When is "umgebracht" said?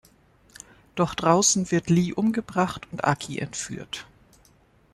2.11-2.87